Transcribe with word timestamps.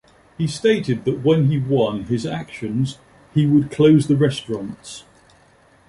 He 0.35 0.47
stated 0.47 1.05
that 1.05 1.23
when 1.23 1.45
he 1.45 1.59
won 1.59 2.05
his 2.05 2.25
actions 2.25 2.97
he 3.35 3.45
would 3.45 3.69
close 3.69 4.07
the 4.07 4.15
restaurants. 4.17 5.03